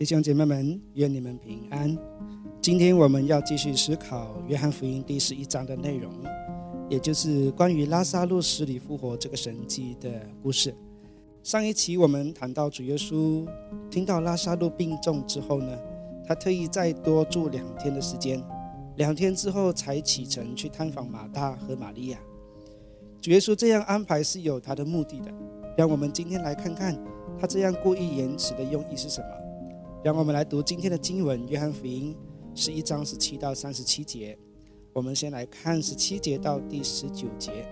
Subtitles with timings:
[0.00, 1.94] 弟兄姐妹们，愿你们平安。
[2.58, 6.10] 今天我们要继续思考约翰福音第十一章的内容，
[6.88, 10.74] 也就是关于拉萨路死里复活这个神迹的故事。
[11.42, 13.46] 上一期我们谈到主耶稣
[13.90, 15.78] 听到拉萨路病重之后呢，
[16.26, 18.42] 他特意再多住两天的时间，
[18.96, 22.18] 两天之后才启程去探访马大和玛利亚。
[23.20, 25.30] 主耶稣这样安排是有他的目的的。
[25.76, 26.98] 让我们今天来看看
[27.38, 29.26] 他这样故意延迟的用意是什么。
[30.02, 32.16] 让我们来读今天的经文《约翰福音》
[32.58, 34.36] 十一章十七到三十七节。
[34.94, 37.68] 我们先来看十七节到第十九节。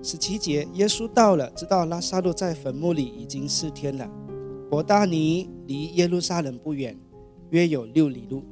[0.00, 4.08] 十七节，耶稣到了，知道拉萨路在坟墓里已经四天了。
[4.70, 6.96] 伯大尼离耶路撒冷不远，
[7.50, 8.44] 约有六里路。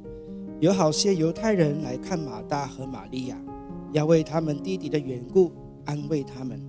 [0.59, 3.41] 有好些犹太人来看马大和玛利亚，
[3.93, 5.53] 要为他们弟弟的缘故
[5.85, 6.61] 安慰他们。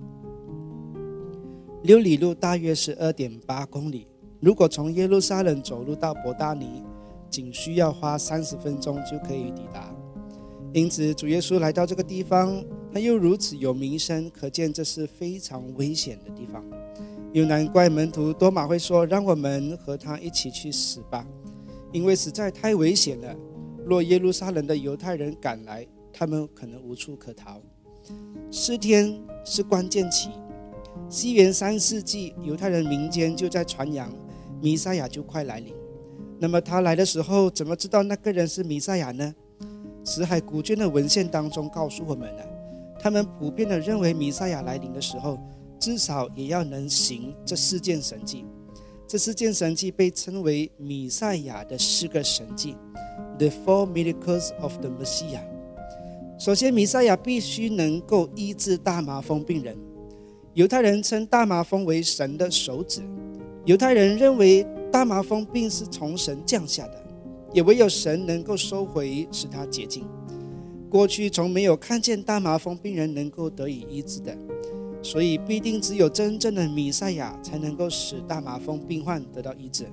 [1.83, 4.07] 六里路大约是二点八公里。
[4.39, 6.83] 如果从耶路撒冷走路到伯大尼，
[7.29, 9.93] 仅需要花三十分钟就可以抵达。
[10.73, 16.63] 因此，主耶稣来到这个地方，他又如此有名声，可见这是非常危险的地方。
[17.31, 21.25] 又难怪门徒多马会说：“让我们和他一起去死吧，
[21.91, 23.35] 因为实在太危险了。
[23.85, 27.61] 若耶路撒冷的犹太人赶来，他们可能无处可逃。
[28.51, 30.29] 四天是关键期。”
[31.09, 34.09] 西元三世纪，犹太人民间就在传扬
[34.61, 35.73] 弥赛亚就快来临。
[36.39, 39.33] 那么他来的时候，怎么知道那个人是弥赛亚呢？
[40.03, 42.45] 死海古卷的文献当中告诉我们了，
[42.99, 45.39] 他们普遍的认为弥赛亚来临的时候，
[45.79, 48.45] 至少也要能行这四件神迹。
[49.07, 52.75] 这四件神迹被称为弥赛亚的四个神迹
[53.37, 55.41] ，The Four Miracles of the Messiah。
[56.37, 59.77] 首先，弥赛亚必须能够医治大麻风病人。
[60.53, 63.01] 犹太人称大麻风为神的手指。
[63.65, 67.03] 犹太人认为大麻风病是从神降下的，
[67.51, 70.05] 也唯有神能够收回，使他洁净。
[70.89, 74.37] 过去从没有看见大麻风病人能够得以医治的，
[75.01, 79.85] 所以必定只有真正的弥赛亚才能够使大麻风病患得到医治。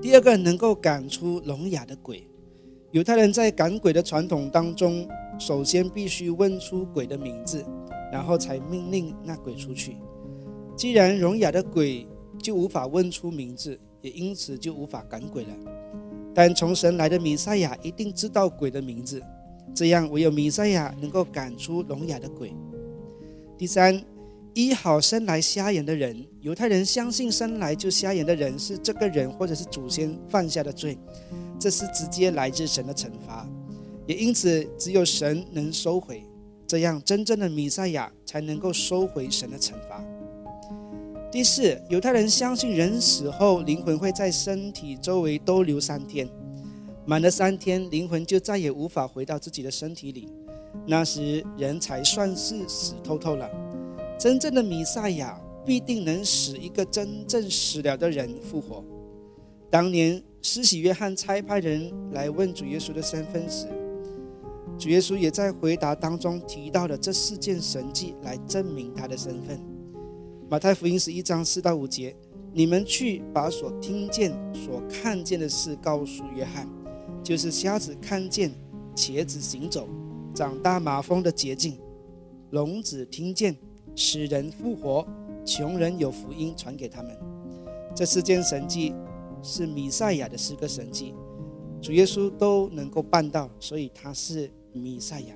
[0.00, 2.26] 第二个，能够赶出聋哑的鬼。
[2.92, 5.08] 犹太人在赶鬼的传统当中，
[5.38, 7.64] 首先必须问出鬼的名字。
[8.12, 9.96] 然后才命令那鬼出去。
[10.76, 12.06] 既然聋哑的鬼
[12.42, 15.50] 就无法问出名字，也因此就无法赶鬼了。
[16.34, 19.22] 但从神来的弥赛亚一定知道鬼的名字，
[19.72, 22.52] 这样唯有弥赛亚能够赶出聋哑的鬼。
[23.56, 24.04] 第三，
[24.52, 26.26] 医好生来瞎眼的人。
[26.40, 30.98] 犹太人相信生来就瞎眼的人是这个人或者是祖先犯下的罪，
[31.58, 33.48] 这是直接来自神的惩罚，
[34.08, 36.24] 也因此只有神能收回。
[36.66, 40.04] 这样，真正的弥赛亚才能够收回神的惩罚。
[41.34, 46.28] 第四，犹太人相信人死后灵魂会在身体周围逗留三天，
[47.04, 50.28] 满了三天，灵魂就再也无法回到自己的身体里，
[50.86, 53.50] 那时人才算是死透透了。
[54.16, 55.36] 真正的弥赛亚
[55.66, 58.84] 必定能使一个真正死了的人复活。
[59.68, 63.66] 当年施洗约翰差派人来问主耶稣的身份时，
[64.78, 69.73] 主耶稣也在回答当中提到了这四件神迹来证明他的身份。
[70.54, 72.14] 马太福音十一章四到五节：
[72.52, 76.68] 你们去把所听见、所看见的事告诉约翰，
[77.24, 78.52] 就是瞎子看见、
[78.94, 79.88] 瘸子行走、
[80.32, 81.76] 长大麻风的捷径、
[82.50, 83.56] 聋子听见、
[83.96, 85.04] 使人复活、
[85.44, 87.10] 穷人有福音传给他们。
[87.92, 88.94] 这四件神迹
[89.42, 91.16] 是弥赛亚的四个神迹，
[91.82, 94.48] 主耶稣都能够办到，所以他是。
[94.76, 95.34] 弥赛亚，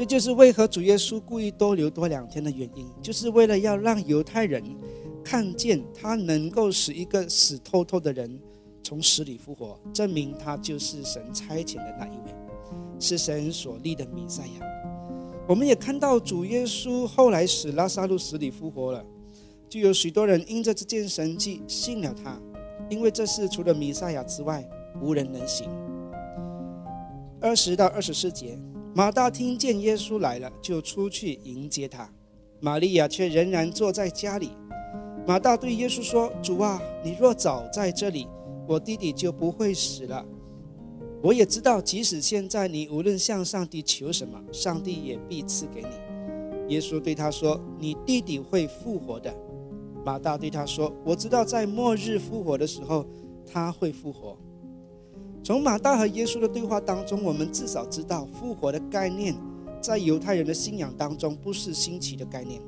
[0.00, 4.64] 这就是为何主耶稣故意多留多两天的原因，就是为了要让犹太人
[5.22, 8.40] 看见他能够使一个死透透的人
[8.82, 12.34] 从死里复活，证明他就是神差遣的那一位，
[12.98, 14.66] 是神所立的弥赛亚。
[15.46, 19.04] 我们也看到主耶稣后来使拉萨路死里复活了，
[19.68, 22.40] 就有许多人因着这件神迹信了他，
[22.88, 24.66] 因为这事除了弥赛亚之外
[25.02, 25.68] 无人能行。
[27.38, 28.58] 二十到二十四节，
[28.92, 32.12] 马大听见耶稣来了，就出去迎接他。
[32.58, 34.50] 玛利亚却仍然坐在家里。
[35.24, 38.26] 马大对耶稣说：“主啊，你若早在这里，
[38.66, 40.26] 我弟弟就不会死了。
[41.22, 45.88] 我也知道，即使现在你无论向上帝求什么，上帝也必赐给你。”
[46.74, 49.32] 耶稣对他说：“你弟弟会复活的。”
[50.04, 53.06] 马大对他说：“我知道，在末日复活的时候，
[53.46, 54.36] 他会复活。”
[55.50, 59.34] 从马大和耶稣的对话当中，我们至少知道复活的概念，
[59.80, 62.62] 在犹太人的信仰当中不是新奇的概念。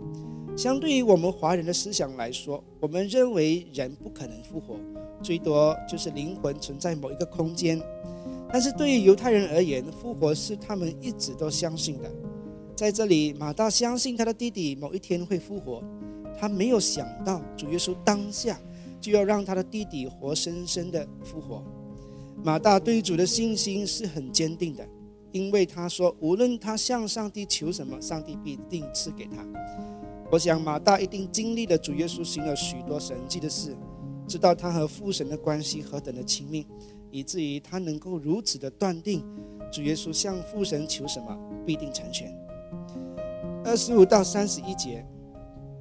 [0.56, 4.74] 相对于我们华人的思想来说，我们认为人不可能复活，
[5.22, 7.80] 最多就是灵魂存在某一个空间。
[8.52, 12.10] 但是对于犹太人而言，复活是他们一直都相信的。
[12.74, 15.80] 在这里，马大相信他的弟弟某一天会复活，
[16.36, 18.58] 他没有想到主耶稣当下
[19.00, 21.64] 就要让他的弟弟活生生的复活。
[22.44, 24.86] 马大对主的信心是很坚定的，
[25.32, 29.46] 因为他说，无论他向上帝求什么，上帝必定赐给他。
[30.30, 33.76] 我想马大一定经历了主耶稣行了许多神迹的事，
[34.26, 36.66] 知道他和父神的关系何等的亲密。
[37.10, 39.22] 以至于他能够如此的断定，
[39.70, 42.34] 主耶稣向父神求什么必定成全。
[43.62, 45.06] 二十五到三十一节，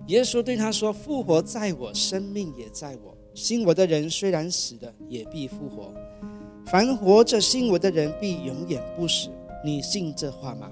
[0.07, 3.17] 耶稣对他说：“复活在我，生命也在我。
[3.33, 5.93] 信我的人虽然死了，也必复活；
[6.71, 9.29] 凡活着信我的人，必永远不死。
[9.61, 10.71] 你信这话吗？”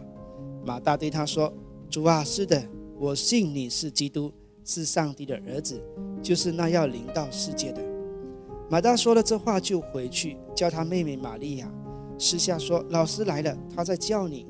[0.66, 1.54] 马大对他说
[1.92, 2.63] ：“主啊，是的，
[2.98, 4.31] 我信你是基督，
[4.63, 5.84] 是上帝的儿子，
[6.24, 7.81] 就是那要临到世界的。”
[8.72, 11.69] 马大说了这话，就回去叫他妹妹玛利亚，
[12.18, 14.48] 私下说：“老师来了，他在叫你。”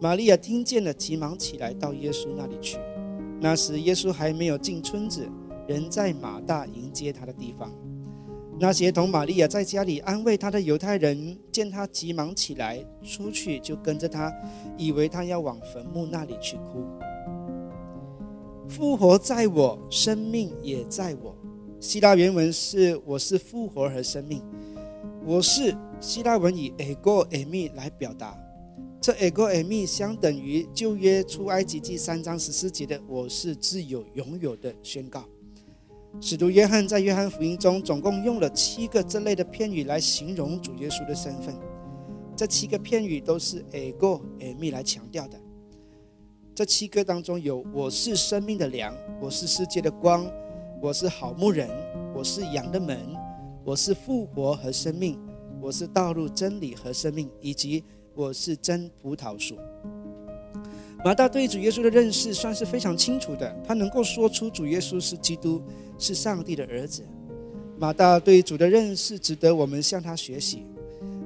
[0.00, 2.78] 玛利亚听见了，急忙起来到耶稣那里去。
[3.40, 5.28] 那时耶稣还没有进村子，
[5.68, 7.72] 人在马大迎接他的地方。
[8.60, 14.34] 那些同玛利亚在家里安慰他的犹太人，见他急忙起来出去，就跟着他，
[14.76, 16.84] 以为他要往坟墓那里去哭。
[18.68, 21.36] 复活在我，生命也在我。
[21.78, 24.42] 希腊原文是“我是复活和生命”，
[25.24, 28.36] 我是希腊文以 “ego emi” 来表达，
[29.00, 35.24] 这 “ego emi” 相等于旧约出埃及记三章十四节的“我是自有拥有的宣告”。
[36.20, 41.54] 使徒约翰在约翰福音中总共用了七个这类的片语来形容主耶稣的身份，
[42.36, 45.38] 这七个片语都是 “ego eimi” 来强调的。
[46.54, 50.26] 这七个当中有“我是生命的粮”，“我是世界的光”。
[50.80, 51.68] 我是好牧人，
[52.14, 52.98] 我是羊的门，
[53.64, 55.18] 我是复活和生命，
[55.60, 57.84] 我是道路、真理和生命，以及
[58.14, 59.56] 我是真葡萄树。
[61.04, 65.62] 马大对主耶稣的认识算是非常清楚的，他能够说出主耶稣是基督，
[65.96, 67.02] 是上帝的儿子。
[67.78, 70.66] 马大对主的认识值得我们向他学习。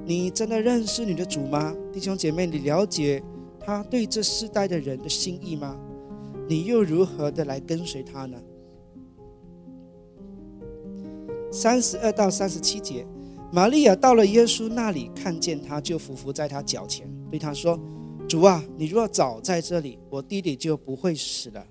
[0.05, 2.45] 你真的认识你的主吗，弟兄姐妹？
[2.45, 3.23] 你了解
[3.59, 5.75] 他对这世代的人的心意吗？
[6.47, 8.37] 你又如何的来跟随他呢？
[11.51, 13.05] 三十二到三十七节，
[13.51, 17.79] 玛利亚到了耶稣那里，看见他，就伏伏在他脚前，对他说
[18.33, 21.63] ：“主啊，你若早在这里，我弟弟就不会死了。”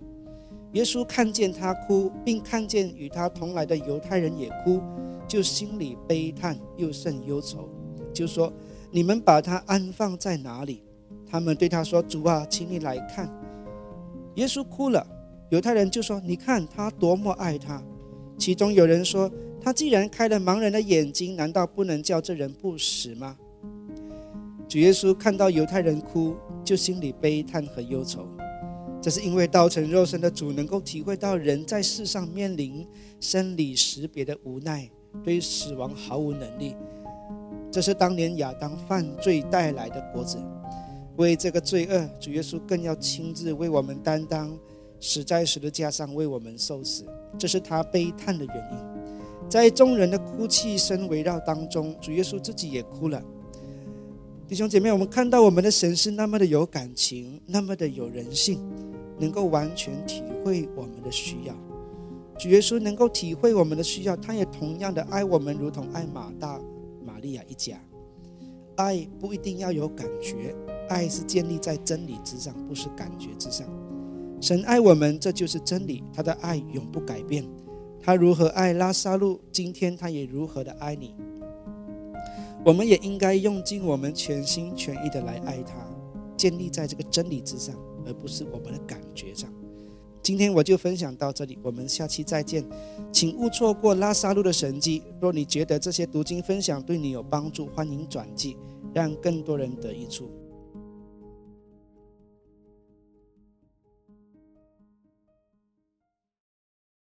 [0.75, 4.81] 耶稣看见他哭，并看见与他同来的犹太人也哭，
[5.27, 7.69] 就心里悲叹，又甚忧愁，
[8.15, 8.53] 就说
[8.93, 10.85] ：“你们把他安放在哪里？”
[11.29, 13.29] 他们对他说：“主啊，请你来看。”
[14.37, 15.05] 耶稣哭了，
[15.51, 17.83] 犹太人就说：“你看他多么爱他。”
[18.39, 19.29] 其中有人说。
[19.61, 23.37] 他既然开了盲人的眼睛，难道不能叫这人不死吗？
[24.69, 28.27] 主耶稣看到犹太人哭，就心里悲叹和忧愁。
[29.01, 32.87] 这是因为道成肉身的主能够体会到人在世上面临
[33.21, 34.89] 生理识别的无奈，
[35.25, 36.77] 对于死亡毫无能力。
[37.71, 40.39] 这是当年亚当犯罪带来的果子。
[41.17, 44.57] 为这个罪恶，主耶稣更要亲自为我们担当，
[45.01, 47.05] 死在十字架上为我们受死。
[47.39, 49.49] 这是他悲叹的原因。
[49.51, 53.23] 在众人的哭泣声围绕当中，主耶稣自己也哭了。
[54.53, 58.61] 弟兄姐妹，我们看到我们的神是那么的有感情，那么的有人性，
[59.19, 61.55] 能够完全体会我们的需要。
[62.39, 66.61] 主耶稣能够体会我们的需要，他也同样的爱我们，如同爱马大、
[67.03, 67.81] 玛利亚一家。
[68.77, 70.55] 爱不一定要有感觉，
[70.91, 73.67] 爱是建立在真理之上，不是感觉之上。
[74.39, 77.43] 神爱我们，这就是真理，他的爱永不改变。
[78.03, 81.15] 他如何爱拉萨路，今天他也如何的爱你。
[82.65, 85.75] 我们也应该用尽我们全心全意的来爱他，
[86.37, 87.75] 建立在这个真理之上，
[88.07, 89.53] 而不是我们的感觉上。
[90.23, 92.65] 今天我就分享到这里，我们下期再见。
[93.11, 95.03] 请勿错过拉萨路的神迹。
[95.21, 98.57] 若你觉得这些读经分享对你有帮助，欢迎转寄，
[98.95, 100.31] 让更多人得益处。